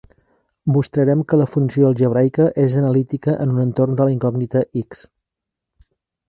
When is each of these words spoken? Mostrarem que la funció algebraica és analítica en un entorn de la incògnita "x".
Mostrarem 0.75 1.19
que 1.33 1.37
la 1.41 1.45
funció 1.51 1.89
algebraica 1.89 2.47
és 2.63 2.73
analítica 2.81 3.37
en 3.45 3.53
un 3.57 3.61
entorn 3.65 4.01
de 4.01 4.09
la 4.09 4.15
incògnita 4.15 4.65
"x". 4.83 5.05